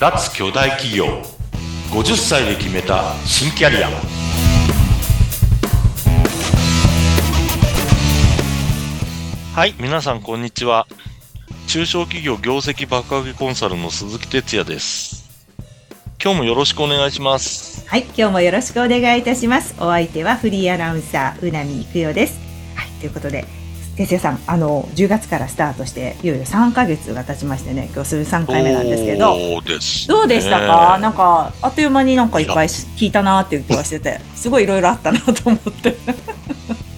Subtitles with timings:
[0.00, 1.06] 脱巨大企業。
[1.90, 3.88] 50歳で決めた新キャリア
[9.56, 10.86] はい皆さんこんにちは。
[11.66, 15.28] 中小企業業績爆上げコンサルの鈴木哲也です。
[16.22, 17.84] 今日もよろしくお願いします。
[17.88, 19.74] はい、今日もよろしくお願いいたします。
[19.80, 22.38] お相手はフリーアナウンサー、うなみいくよです。
[22.76, 23.46] はい、ということで、
[23.98, 30.98] 哲也さん、あの、10月からスタートして、いよいよ3ヶ月が経ちましてね、今日する3回目なんですけど、そうです、どうでしたか？
[31.00, 35.96] なんか、あっという間になんかいっぱい聞いたなっていう気がしてて、すごいいろいろあったなと思って。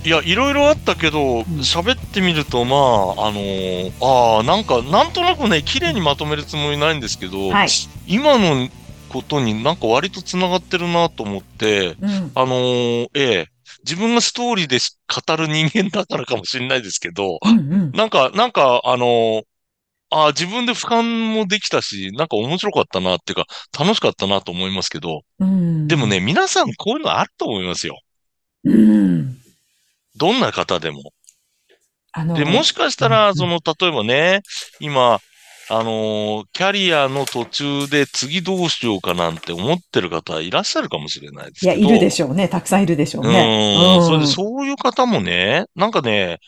[0.04, 2.76] いや、いろいろあったけど、喋ってみると、ま
[3.22, 7.68] あ、あのーああ、なんか、なんとなくね、綺麗にまとめるつもりないんですけど、はい。
[8.06, 8.68] 今の
[9.10, 12.32] ことになんか割と繋がってるなと思って、うん。
[12.34, 13.48] あのーええ、
[13.84, 19.42] 自分がストーリーで語る人間だからかもしれないですけど、うんなんか、なんか、あのー
[20.12, 23.46] ああ、自分で俯瞰もできたし、なんか面白かったなっていうか、
[23.78, 25.48] 楽しかったなと思いますけど、うん。
[25.48, 25.52] う
[25.84, 25.88] ん。
[25.88, 28.00] でもね、皆さんこういうのあると思いますよ。
[28.64, 29.36] うん。
[30.16, 31.12] どんな方でも。
[32.12, 34.42] あの、で、もしかしたうんら、その、例えばね、
[34.80, 35.20] 今、
[35.70, 41.86] あのーキャリアの途中で次どうしようかなんて思ってる方いらっしゃるかもしれないですいや、けど。
[41.88, 42.48] いるでしょうね。
[42.48, 43.98] たくさんいるでしょううね。
[43.98, 44.02] ん。
[44.02, 46.38] それで、そういう方もね、なんかね、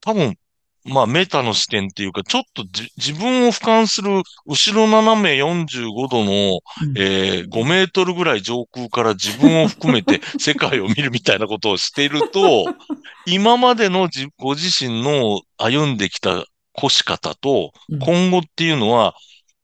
[0.00, 0.36] 多分、
[0.84, 12.66] まあ、メタの視点っていうか、ちょっとじ自分を俯瞰する、後ろ斜め45度の、うんえー5メートルぐらい上空から自分を含めて 世界を見るみたいなことをしていると、
[13.26, 16.44] 今までのじご自身の歩んできた
[16.76, 19.14] 越し方とうん、今後っていうのは、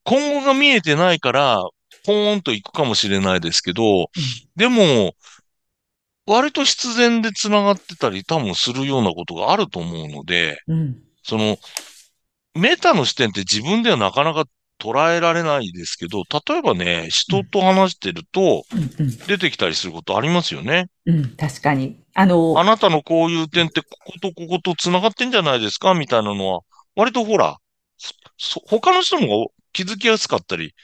[0.05, 1.62] 今後が見えてないから、
[2.05, 4.11] ポーンと行くかもしれないですけど、
[4.55, 5.15] でも、
[6.27, 10.99] 割と必然で繋がってたり多分するようなことがあると思うので、うん。
[11.23, 11.57] その、
[12.55, 14.45] メタの視点って自分ではなかなか
[14.81, 18.81] 捉えられないですけど、例えばね、人と話してるとうん。
[18.81, 19.17] うん。
[19.27, 20.88] 出てきたりすることありますよね。
[21.06, 21.37] うん。
[21.37, 22.00] 確かに。
[22.15, 26.61] あの、あなたのこういう点ってこことここと繋がってんじゃないですかみたいなのは、
[26.97, 27.59] 割とほら、
[28.37, 30.75] そ他の人の方が気づきやすかったり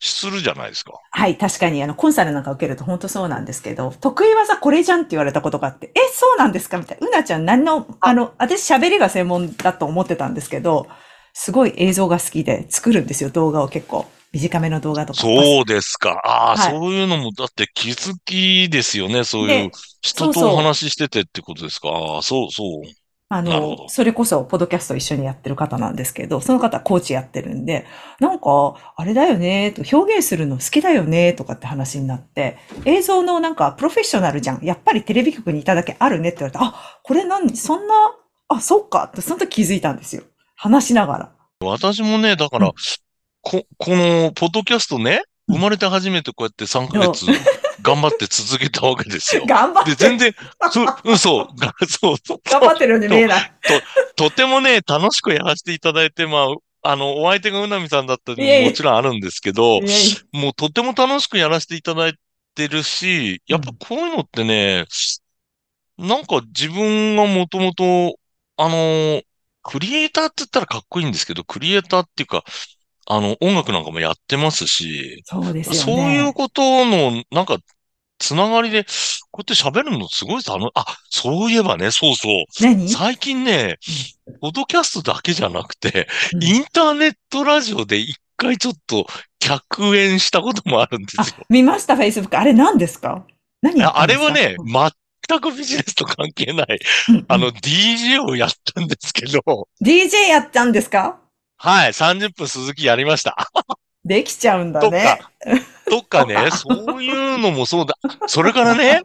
[0.00, 0.92] するじゃないですか。
[1.10, 6.78] はい、確かに、あの、コンサルなんか受けると本当そうなんですけど、得意技これじゃんって言われたことがあって、え、そうなんですか？
[6.78, 7.06] みたいな。
[7.06, 10.86] うなちゃん何の、あの、私喋りが専門だと思ってたんですけど、
[11.34, 14.06] すごい映像が好きで作るんですよ、動画を結構。
[14.32, 15.20] 短めの動画とか。
[15.20, 16.12] そうですか。
[16.24, 19.24] ああ、はいそういうのも、だって気づきですよね。
[19.24, 19.72] そういうで
[20.02, 21.88] 人とお話ししててってことですか。
[21.88, 22.82] ああ、そうそう。
[23.32, 27.86] あの、それこそ、ポッドキャスト一緒にやってる方なんですけど、その方はコーチやってるんで、
[28.18, 34.64] なんか、あれだよね、と表現するの好きだよね、とかって話になって、映像のなんか、プロフェッショナルじゃん。
[34.64, 37.94] やっぱりテレビ局にいただけあるねって言われて、あ、これ何、そんな、
[38.48, 40.24] あ、そっか、ってその時気づいたんですよ。
[40.56, 41.32] 話しながら。
[41.64, 42.72] 私もね、だから、うん
[43.42, 47.26] こ、この、ポッドキャストね、うん生まれて初めてこうやって3ヶ月
[47.82, 49.42] 頑張って続けたわけですよ。
[49.42, 50.34] で、頑張って、全然、
[50.70, 53.52] そ、うん、そう、がそう、そう、頑張ってるように見えない。
[54.16, 56.48] とてもね、楽しくやらせていただいて、ま
[56.82, 59.80] あ、あの、お相手がうなみさんだったりももちろんあるんですけど
[60.32, 62.14] もうとても楽しくやらせていただい
[62.54, 64.86] てるし、やっぱこういうのってね、
[65.98, 68.16] なんか自分がもともと、
[68.56, 69.22] あの、
[69.62, 72.44] クリエイターって言ったらかっこいいんですけど、クリエイターっていうか、
[73.12, 75.78] あの、音楽なんかもやってますし、そうですよね。
[75.80, 77.58] そういうことの、なんか、
[78.18, 78.84] つながりで、
[79.32, 82.44] こうやって喋るのすごい楽し、あ、そういえばね、そうそう。
[82.62, 82.88] 何？
[82.88, 83.78] 最近ね、
[84.40, 86.44] ポッドキャストだけじゃなくて、うん。
[86.44, 89.06] インターネットラジオで一回ちょっと
[89.40, 92.38] 客演したこともあるんですあよ。、見ました、Facebook。
[92.38, 93.24] あれ何ですか？
[93.62, 94.56] 何あれはね、
[95.26, 96.78] 全くビジネスと関係ない、
[97.28, 101.18] あの、DJ をやったんですけど、DJ やったんですか？
[101.62, 103.36] はい、30分鈴木やりました。
[104.02, 105.20] できちゃうんだとかね。
[105.90, 107.96] とかね、そういうのもそうだ。
[108.28, 109.02] それからね、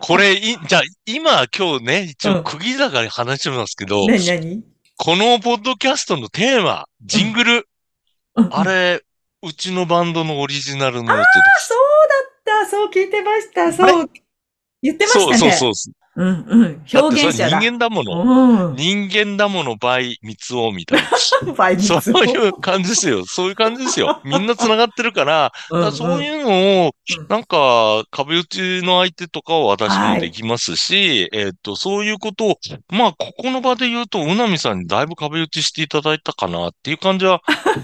[0.00, 4.62] これ、い、じゃあ、今、今日ね、一応、うん釘だから話しますけど、何何？
[4.96, 7.68] このポッドキャストのテーマ、ジングル、
[8.36, 9.02] うんあれ、
[9.42, 11.24] うちのバンドのオリジナルノートであ、
[11.58, 11.78] そう
[12.46, 12.70] だった。
[12.70, 13.72] そう聞いてました。
[13.72, 14.10] そう。
[14.80, 15.38] 言ってましたね。
[15.38, 16.03] そうそうそう。
[16.16, 16.84] うんうん。
[16.92, 17.58] 表現者だ。
[17.60, 18.68] 人間だもの。
[18.68, 18.76] うん。
[18.76, 21.08] 人間だもの、倍、三つをみたいな。
[21.54, 23.24] 倍率そういう感じですよ。
[23.26, 24.20] そういう感じですよ。
[24.24, 32.58] みんな繋がってるから、だからそうういうのをうん、なんか、壁打ちの相手とかは私はいもできますし、えっと、そういうことを、
[32.90, 37.42] まあ、ここの場で言うと、うなみさんにだいぶ壁打ちしていただいたかなっていう感じは、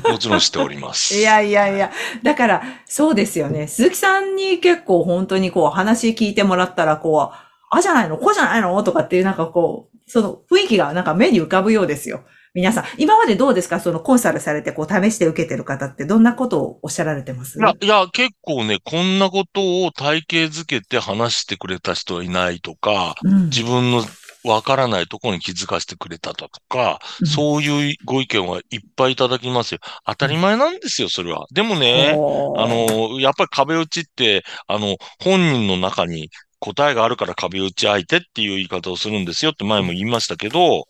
[0.09, 1.15] もちろんしております。
[1.15, 1.19] ん。
[1.21, 1.91] いやいやいや。
[2.23, 3.67] だから、そうですよね。
[3.67, 8.19] 鈴木さんに結構本当にこう話聞いてもらったら、こう、あじゃないの？
[8.19, 8.83] こうじゃないの？
[8.83, 12.25] とかっていうなんかこう、その雰囲気がなんか目に浮かぶようですよ。
[12.53, 13.79] 皆さん、今までどうですか？
[13.79, 17.59] そのコンサルされてこう試して受けてる方ってどんなことをおっしゃられてます？
[17.61, 23.45] いや、いや、結構ね、こんなことを体系づけて話してくれた人はいないとか、うん。
[23.47, 24.03] 自分の
[24.43, 29.81] わからないところに気づかせてくれたとか、うんそういうご意見はいっぱいいただきますよ。
[30.07, 31.47] 当たり前なんですよ、それは。
[31.53, 40.87] でもね、あ、の、やっぱり壁打ちって、あの、本人の中に答えがあるから壁打ち相手っていう言い方をするんですよって前も言いましたけど、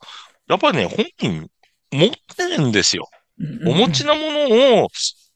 [0.49, 1.51] やっぱりね、本人
[1.93, 3.09] 持ってるんですよ。
[3.67, 4.15] お持ちの。
[4.15, 4.89] なものを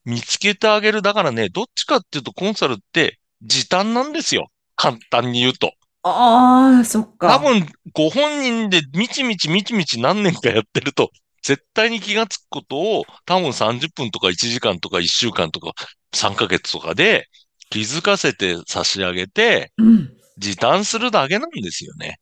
[0.04, 1.02] 見つけてあげる。
[1.02, 4.48] だからね、どっちかっていうとコンサルって時短なんですよ。
[4.76, 5.72] 簡単に言うと。
[6.02, 7.28] ああ、そっか。
[7.28, 11.10] 多分、ご本人でみちみちみちみち何年かやってると、
[11.42, 15.72] 絶対に気がつくことを多分30分とか1時間とか1週間とか
[16.14, 17.28] 3ヶ月とかで
[17.70, 20.12] 気づかせて差し上げて、うん。
[20.38, 22.18] 時短するだけなんですよね。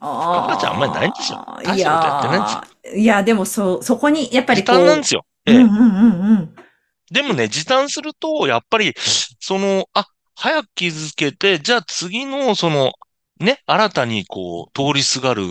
[0.00, 4.76] あ赤ちゃんあんまりないんですよ大いしたことやってないんやーいや、でもそ、そこに、やっぱり時こう。
[4.78, 5.24] 短なんですよ。
[5.46, 6.54] ええうんうんうんうん。
[7.10, 8.94] でもね、時短すると、やっぱり、
[9.40, 12.92] その、あ、早く気づけて、じゃあ次の、その、
[13.40, 15.44] ね、新たにこう、通りすがる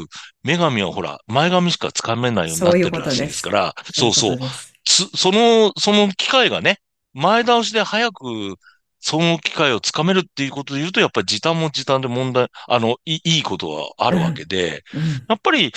[0.44, 4.40] 女神はほら、前髪しかつかめないようになってるらしいですから、そうそう
[4.86, 6.80] その、その機会がね、
[7.14, 8.56] 前倒しで早く、
[9.02, 14.84] その機会をつかめるっていうことで言うと、やっぱり時短も時短で問題、あの、いいいいことはあるわけで、
[15.28, 15.74] やっぱり、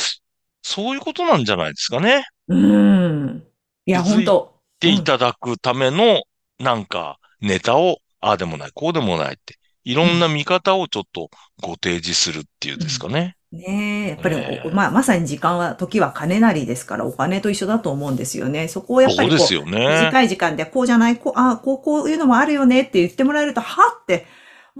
[0.63, 2.25] そういうことなんじゃないですかね。
[2.49, 2.65] うん。
[2.65, 3.45] うん。
[3.87, 6.23] いや、本当っていただくための、
[6.59, 11.31] なんか、ネタを、ああでもない、こうでもないって、いろんな見方をちょっと
[11.61, 13.37] ご提示するっていうんですかね。
[13.55, 18.69] ねえ、やっぱり、ええまあ、まさに時間は、時は金なりですから、お金と一緒だと思うんですよね。
[18.69, 20.03] そこをやっぱりそうですよね。
[20.07, 24.27] 短い時間で、こうじゃない、こう、あこう、こういうのもあるよねって言ってもらえると、はって、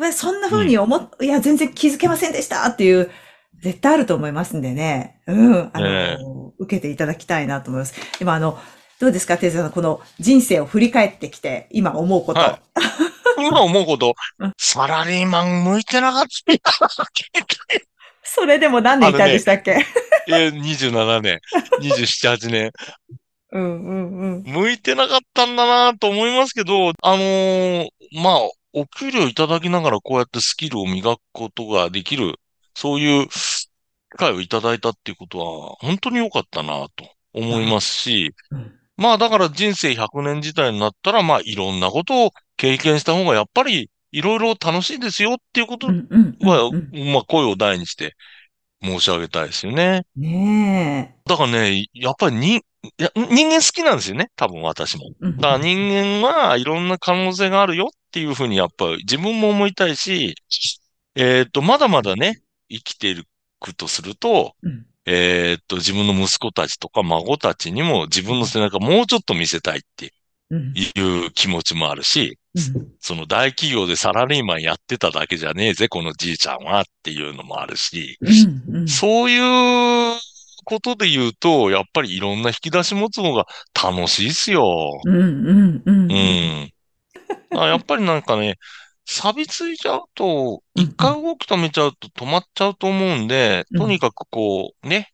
[0.03, 3.11] えそんな風に思っ、いや、全然気づけませんでしたっていう、
[3.61, 5.21] 絶対あると思いますんでね。
[5.27, 5.71] うん。
[5.73, 6.25] あの、ええ
[6.59, 7.95] 受けていただきたいなと思います。
[8.19, 8.59] でもあの、
[9.01, 12.41] どうですか、テズさん、この人生を振り返ってきて、今思うこと。
[12.41, 12.61] は
[13.39, 16.29] 今思うことうん、サラリーマン向いてなかった。
[18.25, 19.85] それでも何年いたんでしたっけ、
[20.29, 21.41] えー、27年、
[21.81, 22.73] 27、8年。
[23.53, 24.43] うんうんうん。
[24.43, 27.89] 向いてなかったんだなと思いますけど、あのー
[28.21, 28.41] まあ、
[28.73, 32.41] お給料いただきながらこうやってスキルを磨くことができる、
[32.75, 33.69] そういう機
[34.17, 48.15] 会をいただいたっていうことは、本当に良かったなと思いますし、うんまあだから人生100年時代になったら、まあいろんなことを経験した方がやっぱりいろいろ楽しいですよっていうことは、うんまあ声を大にして
[48.81, 50.05] 申し上げたいですよね。
[50.17, 52.63] ねだからね、やっぱりに、
[53.17, 54.31] 人間好きなんですよね。
[54.37, 55.11] 多分私も。
[55.21, 55.77] だから人
[56.23, 60.37] 間はいろんな可能性があるよっていうふうにやっぱり自分も思いたいし、
[61.17, 63.25] えっと、まだまだね、生きてい
[63.59, 70.15] くとすると、うんえっと、自分の息子たちとか孫たちにも自分の背中もうちょっと見せたいって
[70.51, 72.44] うんいう気持ちもあるし、うん
[73.01, 78.89] その大企業でサラリーマンやってただけじゃねえぜ、このじいちゃんはっていうのもあるし、うんうん。
[78.89, 80.19] そういう
[80.65, 84.65] ことで言うと、やっぱりいろんな引き出し持つのが楽しいっすよ。
[85.05, 86.13] うんうんうん。
[86.13, 86.71] うん。
[87.59, 88.57] あやっぱりなんかね、
[89.05, 93.81] 錆びついちゃうと、うん一回動き止めちゃうと止まっちゃうと思うんで、うん。
[93.81, 95.11] とにかくこう、ね、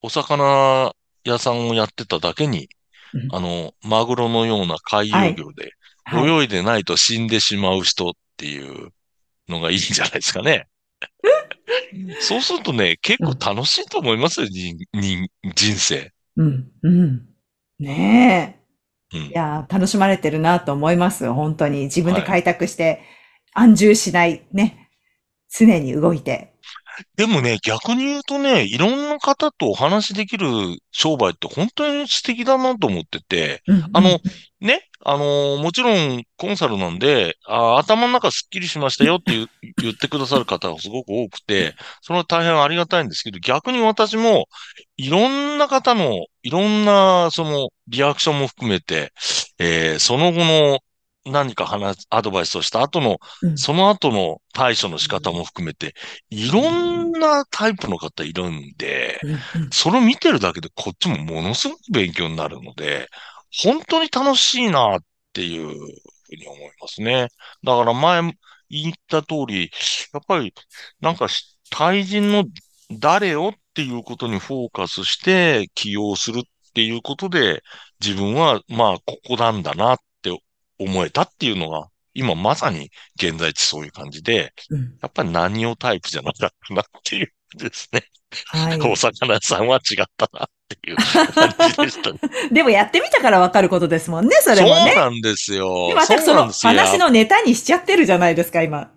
[0.00, 0.92] お魚
[1.24, 2.68] 屋さんをやってただけに、
[3.12, 3.36] うん。
[3.36, 5.72] あの、マグロのような海洋魚で、はい
[6.12, 8.90] 泳いでないと死んでしまう人っていう
[9.48, 10.66] のがいいんじゃないですかね。
[12.20, 16.12] そうするとね、結構楽しいと思いますよ、人人人生。
[16.36, 17.28] うんうん
[17.78, 18.58] ね
[19.12, 19.16] え。
[19.16, 21.32] うんいやー、楽しまれてるなと思います。
[21.32, 21.84] 本当に。
[21.84, 23.00] 自分で開拓して、
[23.52, 24.90] 安住しない、ね。
[25.48, 26.54] 常に動いて。
[27.16, 30.46] でもね、逆に言うとね、いろんな方とお話しできる
[30.92, 34.20] 商売って本当に素敵だなと思ってて、うんあの、
[34.60, 39.48] ね、あのーもちろんコンサルなんで、あー頭の中すっきりしましたよって言う
[39.82, 44.46] 言ってくださる方がすごく多くて、それは大変ありがたいんですけど、逆に私も、
[44.96, 49.12] いろんな方の、いろんな、その、リアクションも含めて、
[49.58, 50.78] えーその後の
[51.26, 55.94] 何か話、アドバイスをした後の、うんその後の対処の仕方も含めて、
[56.30, 59.20] いろんなタイプの方いるんで、
[59.72, 63.08] それを見てるだけでこっちもものすごく勉強になるので、
[63.62, 65.00] 本当に楽しいなっ
[65.32, 67.28] ていうふうに思いますね。
[67.62, 68.22] だから前
[68.68, 69.70] 言った通り、
[70.12, 70.52] やっぱり
[71.00, 72.44] なんかし対人の
[72.90, 76.42] 誰をっていうことにフォーカスして起用するっ
[76.74, 77.62] ていうことで、
[78.00, 80.04] 自分はまあここなんだなって
[80.84, 88.04] 思えたっていうのが、今まさに現在地そういう感じで、うんやっぱり何をタイプじゃなかったなっていうですね。
[88.46, 88.80] はい。
[88.80, 92.18] お魚屋さんは違ったなっていう感じでしたね。
[92.50, 94.94] でもやってみたからわかることですもんね、それそうもね。
[94.94, 95.88] なんですよ。
[95.88, 96.50] でまたその。
[96.52, 98.90] 話のネタにしちゃってるじゃないですか、今。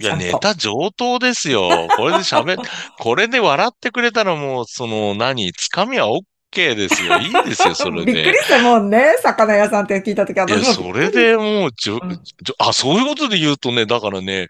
[0.00, 1.88] いや、ネタ上等ですよ。
[1.96, 2.56] これで喋、
[2.98, 7.18] これで笑ってくれたらもう、その、何、つかみは OK ですよ。
[7.18, 8.12] いいですよ、 それで。
[8.12, 14.48] びっくりしたもんね、魚屋さんって聞いたときいや、それでもう、じょうん、じょあ、そういうことで言うとね、だからね、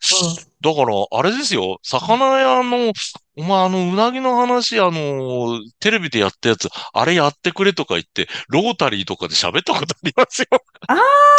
[0.60, 2.92] だから、あれですよ、魚屋の、
[3.36, 10.46] お前あの、うなぎの話、あの、テレビでやったやつ、あれやってくれとか言って、ロータリーとかで喋ったことありますよ。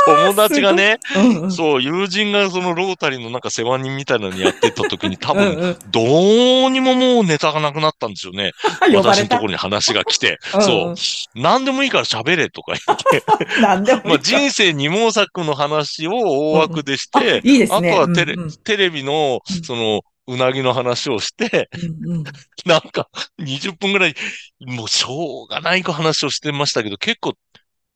[0.05, 1.51] 友達がね、うんうん。
[1.51, 8.51] そう、友人がそのロータリーのなんか世話人みたいなのにやってた時に 多分、うんうんどうにももうネタがなくなったんですよね。
[8.95, 9.47] 私のとこ。
[9.47, 10.37] ろに話が来て。
[10.53, 10.95] うんうんそう。
[11.35, 13.61] 何でもいいから喋れとか言って。
[13.61, 17.91] なんでもいいかまあ人生二毛作の話を大枠でしあて、いいですね。
[17.91, 21.69] あとはテレ,、うんうんテレビのうん、その、うなぎの話をして、
[22.05, 22.23] うんうん
[22.65, 24.15] なんか、20分ぐらい、
[24.59, 27.33] もうしょうがない話をしてましたけど、結構、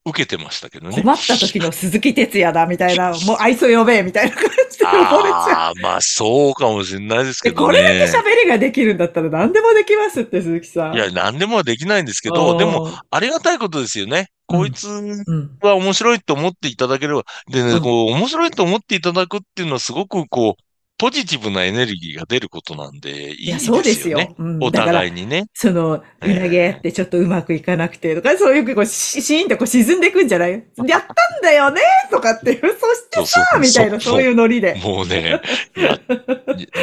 [0.05, 1.01] 受けてましたけどね。
[1.01, 4.85] 困った時の鈴木哲也だ、みたいな、もうあいつを呼べ、みたいな感じで。
[4.85, 7.65] ああ、まあそうかもしれないですけでどね。
[7.67, 10.95] これだけ喋りができるんだったら何でもできますって、鈴木さん。
[10.95, 14.27] いや、何でもはできないんですけうど、んでも、、ありがたいことですよね。
[14.45, 15.57] こいつうん。
[15.61, 17.23] は面白いと思っていただければ。
[17.49, 20.63] でね、うんこう、面白いと思っていただくっていうのはすごくこう、
[20.97, 23.77] ポジティブなエネルギーが出ることなんで、いいいや、ですよね。
[23.77, 24.35] そうですよ。
[24.37, 25.45] うん、お互いにね。
[25.53, 30.51] その、うなげってちょっとうまくいかなくてとか、そういう、こう、シシーンってこう沈んでいくんじゃない？
[30.51, 31.05] やったん
[31.41, 31.81] だよね？
[32.11, 34.75] とかっていう、 そしてさみたいな、そういうノリで。
[34.75, 35.41] もうね、
[35.75, 35.99] いや、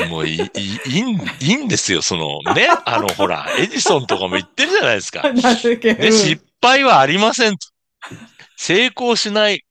[0.05, 0.49] いもういい、いい、
[1.41, 2.69] いいんですよ、その、ね。
[2.85, 5.23] あの、ほら、エジソンとかも言ってるじゃないですか。
[5.33, 7.59] 失敗はありませんと。
[8.57, 9.63] 成功しない、き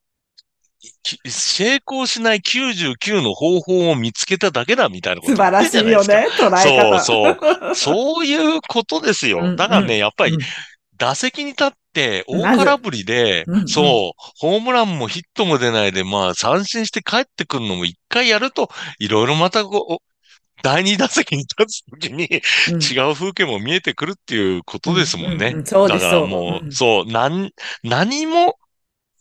[1.26, 7.00] 成功しない99の方法を見つけただけだみたいなこと素晴らしいよね、捉え方。
[7.00, 7.74] そうそう。
[7.74, 9.56] そういうことですうんよ。
[9.56, 10.38] だからね、やっぱりうん
[11.00, 20.10] 打席に立って大空振りでうんうん、そう、ホームランもヒットも出ないで、まあ三振して帰ってくるのも一回やると、いろいろまたこう、
[20.62, 22.28] 第二打席に立つときに
[22.72, 25.54] うん違う風景も見えてくるっていうことですもんね。
[25.54, 26.26] うううそうです、だから。
[26.26, 27.50] もう、んそう、なん、
[27.82, 28.56] 何も、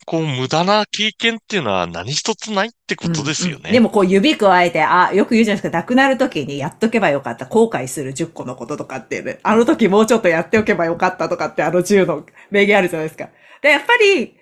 [0.10, 3.60] こう、無駄な経験っていうのは何一つないってことですよね。
[3.60, 13.30] うんうんでもこう指加えて、あ、よく言うじゃないですか、亡くなる時にやっとけばよかった、後悔する10個のこととかって、ね、あの時もうちょっとやっておけばよかったとかってあの10の名言あるじゃないですか。
[13.62, 14.36] で、やっぱり、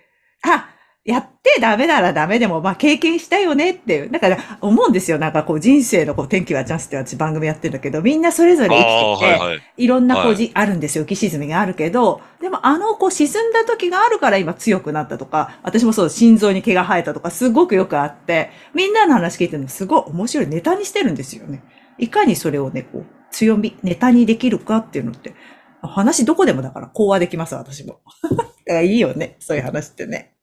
[0.43, 0.69] あ、
[1.07, 4.11] やってダメならダメでも、まあ経験したよねっていう。
[4.11, 5.17] だから思うんですよ。
[5.17, 9.61] なんかこう人生のこう天気はチャンスって私番組やってるんだけど、みんなそれぞれ生きてて、はいはい。
[9.77, 11.05] いろんなこう、はいじあるんですよ。
[11.05, 21.63] 浮き沈みがあるけど、でもあのこう沈んだ時があるから今強くなったとか、私もそう、心臓に毛が生えたとか、すごくよくあって、みんなの話聞いてるのすごい面白いネタにしてるんですよね。
[21.97, 25.35] いかにそれをね、こう、強み、ネタにできるかっていうのって、
[25.81, 28.01] 話どこでもだから、講話できます、私も。
[28.35, 30.33] だからいいよね、そういう話ってね。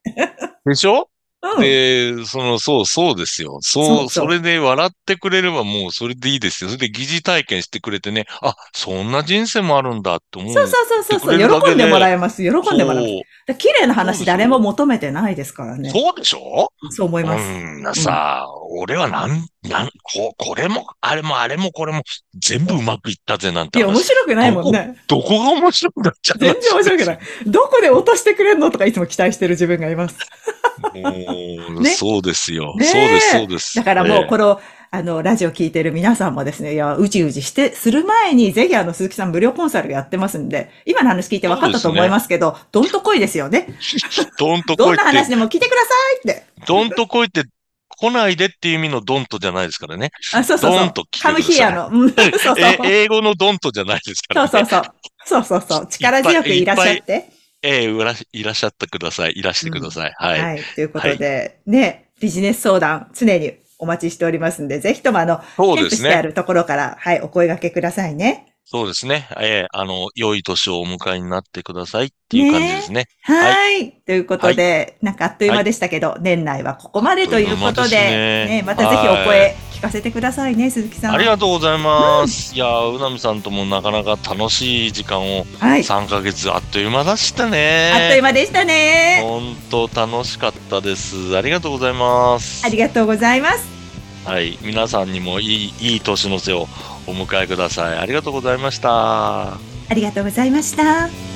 [0.64, 1.09] でしょ？
[1.56, 1.61] うん。
[1.61, 3.59] で、その、そう、そうですよ。
[3.61, 6.71] そう、それで笑ってくれればもうそれでいいですよ。
[6.71, 10.54] それで疑似体験してくれてね、あ、そんな人生もあるんだって思う。
[10.54, 12.42] そうそうそうそうそう、喜んでもらえます。
[12.42, 13.59] 喜んでもらえます。
[13.59, 15.90] 綺麗な話誰も求めてないですからね。
[15.90, 16.73] そうでしょ？
[16.88, 17.42] そう思います。
[17.42, 22.02] うんなさ、俺はなん、なん、こ、これも、あれも、あれも、これも、
[22.38, 24.04] 全部うまくいったぜ、なんていや、面話。
[24.04, 24.97] 白くないもんね。
[25.06, 27.18] どこが面白くなっちゃう全然面白くない。
[27.47, 28.71] どこで落としてくれんの？
[28.71, 30.16] とかいつも期待してる自分がいます。
[30.95, 32.75] ねそうですよ。
[32.77, 33.77] ねえそうです、そうです。
[33.77, 34.61] だからもう、ええこの、
[34.95, 43.67] あの、ラジオ聞いてる皆さんもですね、いや、うじうじして、する前に、ぜひあの、鈴木さん無料コンサルやってますんで、今の話聞いて分かったと思いますけど、どんと来いですよね。
[44.39, 45.89] どんとどん来いって、な話でも聞いてくださ
[46.29, 46.47] いって。
[46.67, 47.43] どんと来いって、
[47.89, 50.11] 来ないでっていう意味のドンとじゃないですからね。
[50.33, 51.19] あ、そうそうそうドンと来て。
[51.19, 51.89] くカムヒアの。
[51.89, 52.55] うん、そうそう。
[52.87, 54.49] え英語のドンとじゃないですからね。
[54.49, 54.95] そうそうそう。
[55.27, 55.87] そうそうそう。
[55.89, 57.34] 力強くいらっしゃって。
[57.64, 59.33] ええうらしいらっしゃってください。
[59.37, 60.12] いらしてください。
[60.16, 60.40] はい。
[60.40, 60.61] はい。
[60.75, 66.23] ということで、ね、ビジネス相談、常にお待ちしておりますんで、ぜひともあの、そうです添付してあね。
[66.23, 68.54] るところから、はい、お声掛けくださいね。
[68.66, 69.28] そうですね。
[69.38, 73.06] ええあの、良い年をお迎えになってくださいっていう感じですね。
[73.23, 73.92] はい。
[74.06, 81.14] ということで、なんかあっという間でしたけど、年内はここまでということで、とですねね、またぜひお声聞かせてくださいね、鈴木さん。
[81.14, 82.55] ありがとうございます。
[82.57, 85.83] いやー、うなみさんともなかなか楽しい時間をはい。
[85.83, 87.93] 3ヶ月あっという間でしたね。
[87.95, 89.21] あっという間でしたね。
[89.23, 91.37] 本当楽しかったです。
[91.37, 92.69] ありがとうございますあ。
[92.69, 93.69] りがとうございます。
[94.25, 94.59] はい。
[94.62, 96.67] 皆さんにもいい、いい年の瀬を
[97.07, 97.99] お迎えください。
[97.99, 99.55] ありがとうございました。
[99.55, 99.59] あ
[99.95, 101.34] りがとうございました。